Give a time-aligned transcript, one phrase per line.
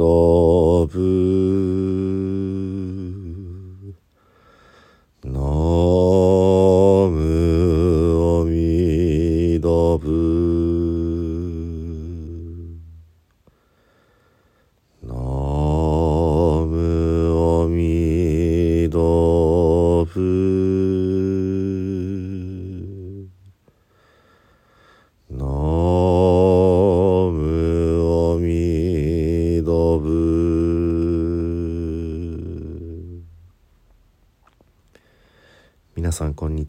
[0.00, 1.49] ドブ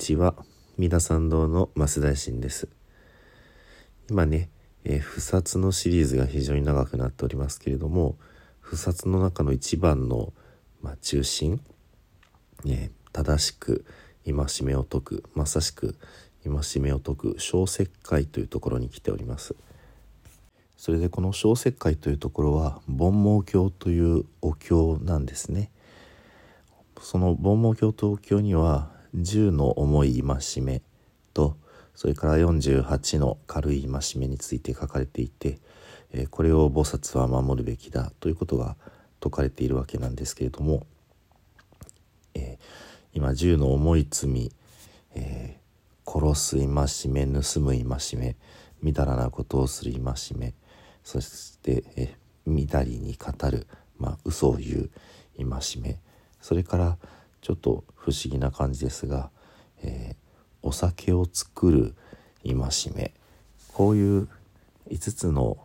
[0.00, 0.34] ちは。
[0.78, 2.68] 三田参道の増大臣です。
[4.08, 4.48] 今ね、
[4.84, 8.16] えー不殺のシリーズが非常に長くなっておりますけれども
[8.60, 10.32] 不殺の中の一番の、
[10.80, 11.60] まあ、中心、
[12.64, 13.84] ね、正しく
[14.24, 15.96] 戒めを解くまさしく
[16.44, 19.54] 戒めを解く小石灰というところに来ております。
[20.78, 25.70] それでこの小石灰というところは煩悩経というお経なんですね。
[27.02, 30.82] その煩悩経とお経には10の重い戒め
[31.34, 31.56] と
[31.94, 35.58] それから48の軽い戒めについて書かれていて、
[36.12, 38.76] えこれを菩薩は守るべきだということが
[39.22, 40.86] 説かれているわけなんですけれども、
[42.34, 42.64] えー
[43.12, 44.52] 今10の重い罪、
[45.16, 45.60] えー
[46.10, 48.36] 殺す戒め盗む戒め
[48.82, 50.54] みだらなことをする戒め
[51.04, 54.90] そして、えー、みだりに語る、まあ、嘘を言う
[55.36, 56.00] 戒め
[56.40, 56.98] それから
[57.40, 59.30] ちょっと不思議な感じですが、
[59.82, 60.30] えー
[60.62, 61.94] お酒を作る
[62.44, 62.54] 戒
[62.94, 63.14] め。
[63.72, 64.28] こういう
[64.90, 65.56] 5つの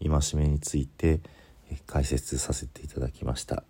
[0.00, 1.20] 戒めについて
[1.86, 3.62] 解説させていただきました。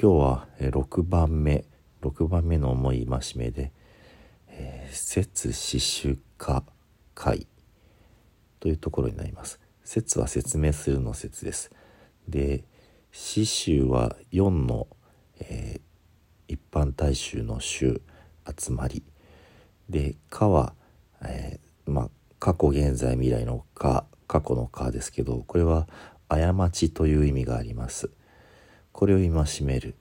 [0.00, 1.66] 今日は6番目。
[2.00, 3.72] 6番目の重い戒めで
[4.48, 6.64] えー節死守化
[7.14, 7.46] 会
[8.58, 9.60] というところになります。
[9.84, 11.70] 説は説明するの説です。
[12.26, 12.64] で
[13.12, 14.86] 死守は4の、
[15.40, 15.89] えー
[16.50, 18.02] 一般大衆の衆
[18.58, 19.04] 集まり。
[19.88, 20.74] で「か」は、
[21.22, 25.86] えーまあ過去現在未来の「か」過去の「か」ですけどこれは
[26.28, 28.10] 過ちという意味があります。
[28.92, 29.94] これを戒める。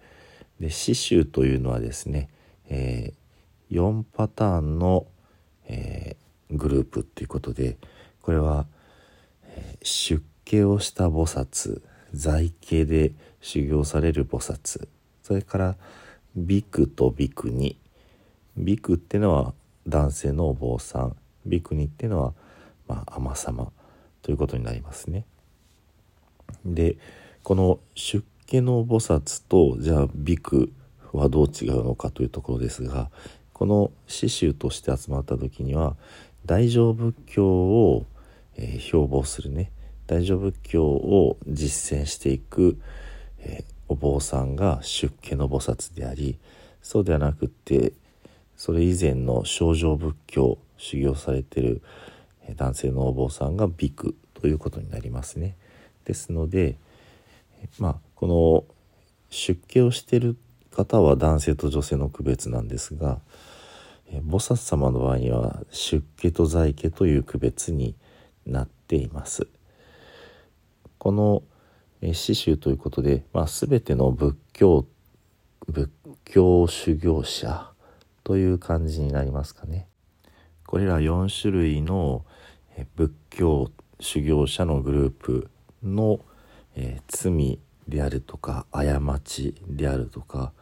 [0.60, 2.30] で死臭というのはですね、
[2.68, 3.14] え
[3.72, 5.06] 4パターンの、
[5.66, 7.78] えーグループということで
[8.24, 8.66] これは、
[9.44, 11.81] え出家をした菩薩
[12.12, 14.88] 在家で修行される菩薩
[15.22, 15.76] それから
[16.36, 17.78] ビクとビクニ
[18.60, 19.54] ビクってのは
[19.88, 21.16] 男性のお坊さん。
[21.46, 22.34] ビクニってのは、
[22.88, 23.72] まあ、尼様。
[24.22, 25.26] ということになりますね。
[26.66, 26.98] で
[27.42, 30.74] この出家の菩薩とじゃあビク
[31.14, 33.10] はどう違うのかというところですが
[33.54, 35.96] この刺繍として集まった時には
[36.46, 38.06] 大乗仏教を、
[38.58, 39.72] えー標榜するね。
[40.08, 42.80] 大乗仏教を実践していく、
[43.40, 46.38] えーお坊さんが出家の菩薩であり
[46.82, 47.92] そうではなくって
[48.56, 51.82] それ以前の正常仏教修行されてる
[52.56, 55.56] 男性のお坊さんがビクということになりますね。
[56.06, 56.78] ですので、
[57.78, 58.64] まあこの
[59.30, 60.36] 出家をしてる
[60.72, 63.20] 方は男性と女性の区別なんですが、
[64.12, 67.96] 菩薩様の場合には出家と在家という区別に
[68.46, 69.48] なっています。
[70.98, 71.44] この
[72.02, 74.86] えー刺繍ということで、まあ、全ての仏教
[75.68, 75.90] 仏
[76.26, 77.72] 教修行者
[78.24, 79.88] という感じになりますかね。
[80.66, 82.26] これら4種類の
[82.96, 85.50] 仏教修行者のグループ
[85.84, 86.20] の、
[86.76, 88.86] えー罪であるとか過
[89.24, 90.54] ちであるとか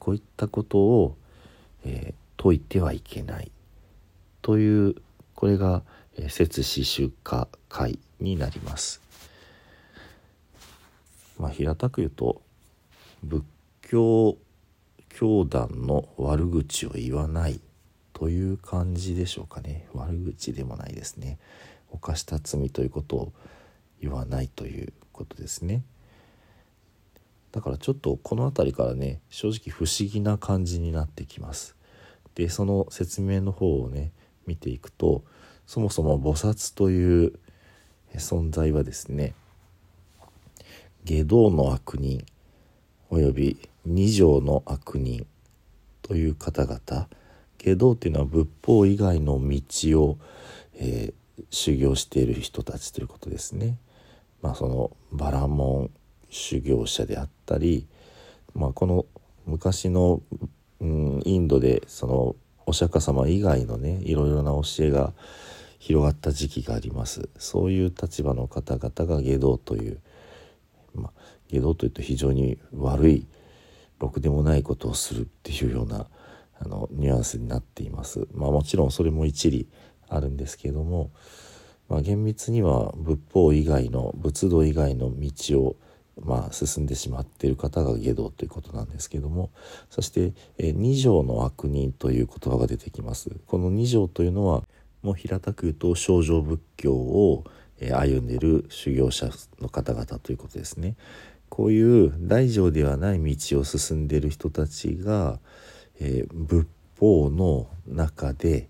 [0.00, 1.16] こういったことを、
[1.84, 3.50] えー解いてはいけない
[4.42, 4.96] という
[5.34, 5.82] これが、
[6.18, 9.03] えー節死守化会になります。
[11.38, 12.42] まあ、平たく言うと
[13.22, 13.44] 仏
[13.82, 14.36] 教
[15.08, 17.60] 教団の悪口を言わない
[18.12, 19.86] という感じでしょうかね。
[19.92, 21.38] 悪口でもないですね。
[21.90, 23.32] 犯した罪ということを
[24.00, 25.82] 言わないということですね。
[27.52, 31.76] だからちょっとこの辺りからね正直不思議な感じになってきます。
[32.34, 34.10] でその説明の方をね
[34.46, 35.22] 見ていくと
[35.66, 37.38] そもそも菩薩という
[38.16, 39.34] 存在はですね
[41.04, 42.24] 下道の悪人
[43.10, 45.26] および二条の悪人
[46.02, 47.08] という方々
[47.58, 50.18] 下道っていうのは仏法以外の道を、
[50.74, 51.14] えー
[51.50, 53.76] 修行している人たちということですね。
[54.42, 55.90] まあそのバラモン
[56.30, 57.86] 修行者であったり、
[58.54, 59.06] まあ、この
[59.46, 60.20] 昔の、
[60.80, 62.36] うん、インドでその
[62.66, 65.12] お釈迦様以外のねいろいろな教えが
[65.78, 70.00] 広がった時期がありますそういう立場の方々が下道という、
[71.50, 73.26] 下道というと非常に悪い
[73.98, 76.06] ろくでもないことをするっていうような
[76.58, 78.26] あのニュアンスになっています。
[78.32, 79.68] まあ、もちろんそれも一理
[80.08, 81.10] あるんですけれども、
[81.88, 85.76] まあ、厳密には仏法以外の仏道以外の道を
[86.22, 89.50] まあ、進んでしまっている方が下道ということなんですけども
[89.90, 94.62] そして「二条の悪人」という言葉が出てきますこの二条というのは
[95.02, 97.44] もう平たく言うと少女仏教を
[97.80, 99.28] 歩んでいる修行者
[99.60, 100.94] の方々ということですね
[101.54, 105.38] こういう大乗ではない道を進んでいる人たちが、
[106.00, 106.66] えー、仏
[106.98, 108.68] 法の中で、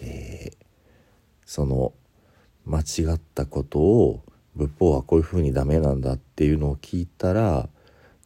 [0.00, 0.56] えー、
[1.44, 1.92] その
[2.64, 4.22] 間違ったことを
[4.56, 7.68] 仏法はこういうふうにダメなんだっていうのを聞いたら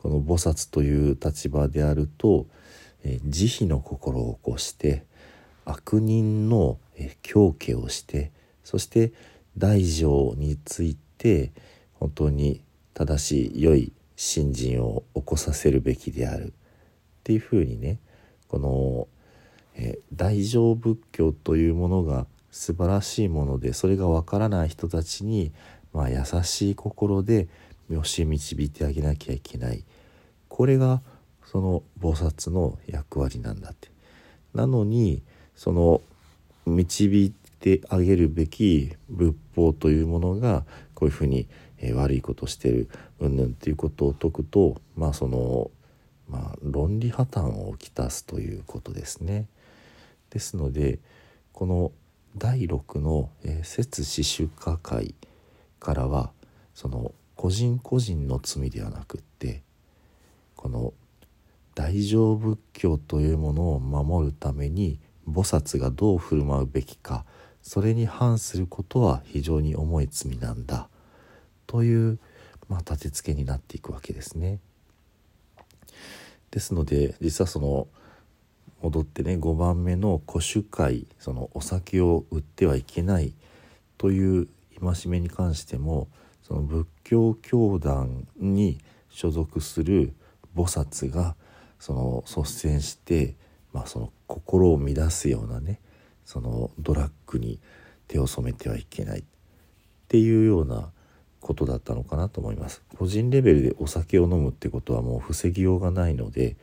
[0.00, 2.46] この菩薩という立場であると、
[3.02, 5.06] えー、慈悲の心を起こして
[5.64, 8.30] 悪人の、えー、狂気をして
[8.62, 9.12] そして
[9.56, 11.50] 大乗について
[11.94, 12.62] 本当に
[12.98, 16.50] 正しい良い信心を起こさせるべきであるっ
[17.22, 17.98] ていうふうにね
[18.48, 19.08] この、
[19.76, 25.52] え、大乗仏教というものが素晴らしいものでそれがわからない人たちに
[25.92, 27.48] まあ、優しい心で
[27.90, 29.84] 教え導いてあげなきゃいけない。
[30.48, 31.00] これが
[31.44, 33.88] その菩薩の役割なんだって。
[34.54, 35.22] なのに
[35.54, 36.00] その
[36.66, 37.32] 導
[37.66, 40.64] いてあげるべき仏法というものが
[40.94, 41.49] こういうふうに、
[41.94, 42.88] 悪いことをしてる
[43.20, 45.70] うんぬんっていうことを説くとまあその
[46.28, 49.46] まあ論理破綻をきたすということですね。
[50.31, 50.99] ですので
[51.52, 51.93] この
[52.37, 55.14] 第6の「えー、説死守家会」
[55.78, 56.32] からは
[56.75, 59.62] その個人個人の罪ではなくって
[60.56, 60.93] この
[61.76, 67.25] 大乗仏教というものを守るために菩薩がどう振る舞うべきか
[67.62, 70.88] それに反することは非常に重い罪なんだ
[71.66, 72.19] という、
[72.69, 74.58] まあ、立て付けになっていくわけですね。
[76.50, 77.88] ですので実はその
[78.82, 83.34] 戻ってね5番目の古酒会そのお酒を売ってはいけない
[83.99, 84.49] という
[84.81, 86.08] 戒めに関しても
[86.43, 88.78] その仏教教団に
[89.11, 90.14] 所属する
[90.56, 91.34] 菩薩が
[91.78, 93.34] その率先して、
[93.72, 95.81] まあ、その心を乱すようなね
[96.28, 97.58] そのドラッグに
[98.06, 99.25] 手を染めてはいけないっ
[100.08, 100.90] ていうような
[101.40, 102.82] ことだったのかなと思います。
[102.98, 106.58] 個人レベルでお酒を飲むってことはもう防ぎようがないので、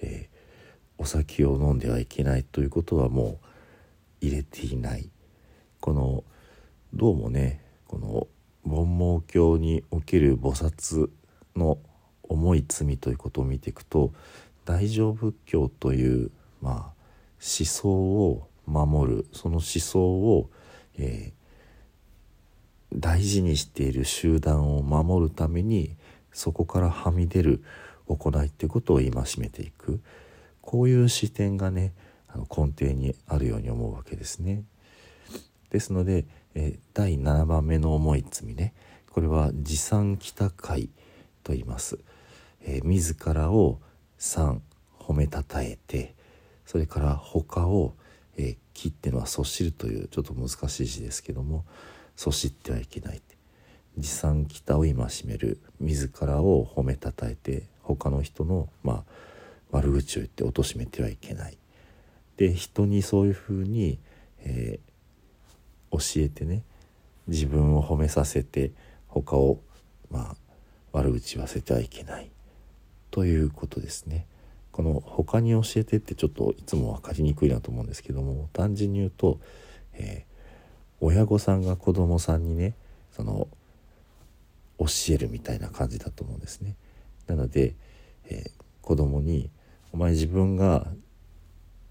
[0.00, 3.40] えー、お酒を飲んではいけないということはも
[4.22, 5.10] う入れていない。
[5.80, 6.22] この
[6.94, 8.28] どうもねこの
[8.64, 11.10] 煩悩教における菩薩
[11.56, 11.78] の
[12.22, 14.12] 重い罪ということを見ていくと
[14.64, 16.30] 大乗仏教という
[16.62, 16.74] まあ
[17.40, 20.50] 思想を守るその思想を、
[20.98, 25.96] えー、大事にしている集団を守るために
[26.32, 27.64] そこからはみ出る
[28.06, 30.00] 行いっていうことを戒めていく
[30.60, 31.92] こういう視点がね
[32.28, 34.62] あの根底にあるように思うわけですね。
[35.70, 38.74] ですのでえ第7番目の重い罪ね
[39.10, 40.90] これは持参北会
[41.42, 41.98] と言います、
[42.62, 43.80] えー、自らを
[44.18, 44.60] 3
[44.98, 46.14] 褒めたたえて
[46.66, 47.94] それから他を、
[48.78, 51.64] えー、切ってのはそしるというちょっと難しい字ですけども
[52.16, 53.22] そしってはいけない。
[53.96, 54.94] 持参北を戒
[55.24, 55.60] める。
[55.80, 59.04] 自らを褒めたたえて他の人のまあ
[59.70, 61.58] 悪口を言って貶めてはいけない。
[62.36, 63.98] で人にそういうふうに、
[64.40, 66.62] えー、教えてね
[67.26, 68.72] 自分を褒めさせて
[69.08, 69.60] 他を
[70.10, 70.36] まあ
[70.92, 72.30] 悪口言わせてはいけない。
[73.10, 74.26] ということですね。
[74.78, 79.40] この他に教えてってちょっといつも分かりにくいなと思うんですけども単純に言うと、
[79.94, 82.74] えー、親御さんが子供さんにね
[83.10, 83.48] その
[84.78, 86.76] 教えるみたいな感じだと思うんですね。
[87.26, 87.74] なので、
[88.30, 89.50] えー、子供に
[89.92, 90.86] 「お前自分が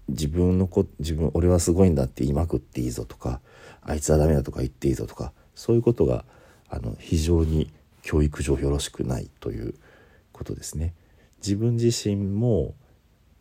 [0.08, 3.42] 自分の子自分俺はすごいんだって言いまくっていいぞとか
[3.82, 6.24] あいつはダメだとか言っていいぞとかそういうことが
[6.70, 9.74] あの非常に教育上よろしくないという
[10.32, 10.94] ことですね。
[11.38, 12.74] 自分自身も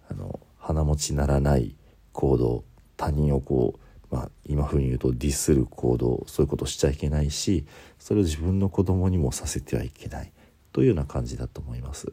[0.09, 1.75] あの鼻持ちならない
[2.11, 2.63] 行動
[2.95, 3.79] 他人をこ
[4.11, 7.65] う、まあ、今風に言うとディスる行動そういうことしちゃいけないし
[7.99, 10.31] それを自分の子供にもさせてはいけない
[10.71, 12.11] というような感じだと思います。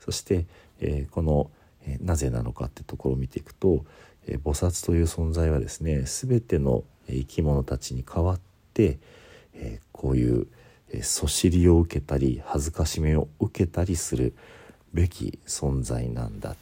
[0.00, 0.46] そして、
[0.80, 1.50] えー、この
[1.88, 3.84] えなぜなのかってところを見ていくと、
[4.26, 8.40] え菩薩という存在はですね全ての生き物たちに代わっ
[8.74, 8.98] て、
[9.54, 10.46] えこういう
[11.02, 14.34] そしりを受けたり恥ずかしめを受けたりする
[14.92, 16.56] べき存在なんだ。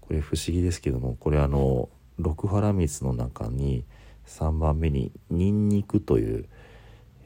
[0.00, 3.84] これ不思議ですけどもこれあの六原蜜の中に
[4.26, 6.48] 3番目にニンニクという、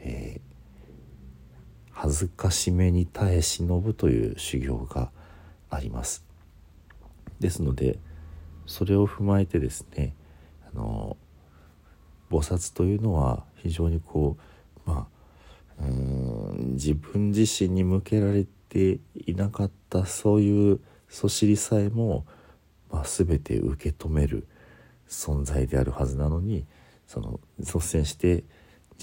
[0.00, 5.10] えー、恥ずかしめに耐え忍ぶという修行が
[5.68, 6.24] あります。
[7.38, 7.98] ですので
[8.66, 10.14] それを踏まえてですね
[10.72, 11.16] あの
[12.30, 14.36] 菩薩というのは非常にこ
[14.86, 15.08] うま
[15.80, 22.24] あうん自分自身に向けられてていなかったそういうそしりさえも、
[22.90, 24.46] まあ、全て受け止める
[25.08, 26.64] 存在であるはずなのに
[27.06, 28.44] その率先して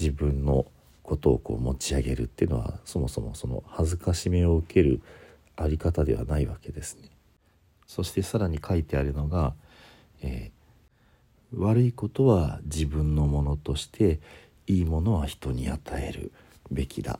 [0.00, 0.66] 自分の
[1.02, 5.00] ことをこう持ち上げるっていうのはそもそもその恥ずかしめを受ける
[5.56, 7.10] あり方ではないわけですね。
[7.86, 9.54] そしてさらに書いてあるのが、
[10.22, 14.20] えー、悪いことは自分のものとして
[14.66, 16.32] いいものは人に与える
[16.70, 17.18] べきだ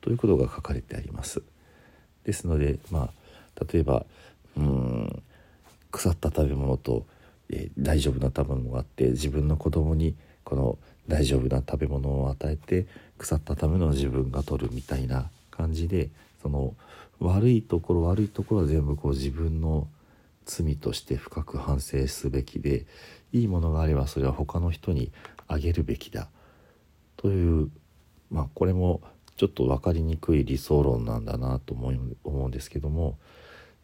[0.00, 1.42] ということが書かれてあります。
[2.26, 3.10] ですのでま
[3.58, 4.04] あ例えば
[4.56, 5.22] うん
[5.92, 7.06] 腐った食べ物と、
[7.48, 10.14] えー、大丈夫な食べ物があって自分の子供に
[10.44, 10.78] この
[11.08, 16.10] 大丈夫な食べ物を与えて腐ったための自分が取るみたいな感じで
[16.42, 16.74] その
[17.20, 19.86] 悪いところ悪いところは全部こう自分の
[20.44, 22.84] 罪として深く反省すべきで
[23.32, 25.10] いいものがあればそれは他の人に
[25.48, 26.28] あげるべきだ。
[27.16, 27.70] という
[28.30, 29.00] まあこれも
[29.36, 31.90] ちょっと分かりにくい理想論なんだなと思
[32.24, 33.18] うんですけども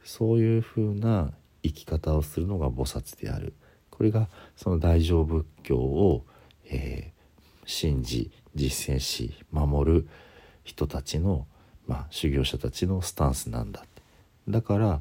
[0.05, 1.33] そういうふうな
[1.63, 3.55] 生き方をするのが菩薩である。
[3.91, 6.25] これがその大乗仏教を、
[6.65, 10.09] えー、信じ実践し守る
[10.65, 11.47] 人たちの、
[11.87, 13.85] まあ、修行者たちのスタンスなんだ。
[14.49, 15.01] だから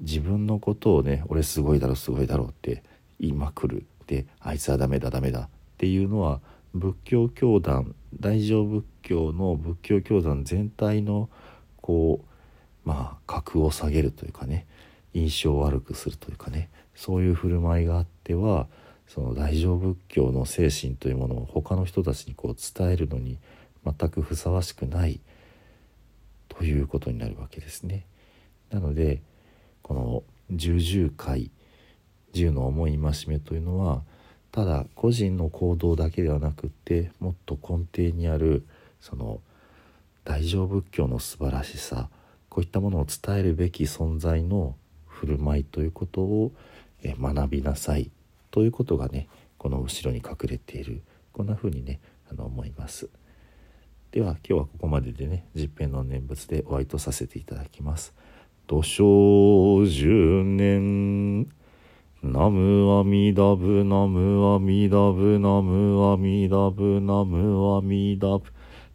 [0.00, 2.82] 自分のことをね俺すごいだろすごいだろって
[3.18, 5.48] 言いまくるであいつはダメだダメだっ
[5.78, 6.40] ていうのは
[6.78, 11.28] 仏教教団大乗仏教の仏教教団全体の
[11.80, 14.66] こうまあ格を下げるというかね
[15.12, 18.66] 印象を悪くするというかねそういう振る舞いがあっては
[19.08, 23.38] その大乗仏教の精神というものを他の人たちにこう伝えるのに
[23.84, 25.20] 全くふさわしくない
[26.48, 28.04] ということになるわけですね。
[28.70, 29.22] なので
[29.82, 31.50] この重々会
[32.32, 34.02] 十の思い戒めというのは
[34.56, 38.64] ただ個人の行動だけではなくってもっと根底にある
[39.02, 39.42] その
[40.24, 42.08] 大乗仏教の素晴らしさ
[42.48, 46.52] こういったものを伝えるべき存在の振る舞いということを
[47.04, 48.10] 学びなさい
[48.50, 51.02] ということがねこの後ろに隠れている
[51.34, 53.10] こんな風にねあの思います。
[54.10, 58.14] では今日はここまででね実編の念仏でお会いとさせていただきます。
[58.66, 61.25] 土生十年。
[62.32, 68.44] ナムアミダブナムアミダブナムアミダブナムアミダブ。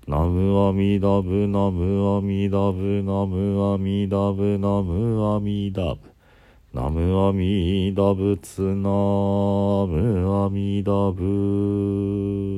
[0.05, 5.99] ナムアミダブナムアミダブナムアミダブナムアミダブ。
[6.73, 8.89] ナムアミダ仏ナ
[9.87, 12.50] ムアミダブ。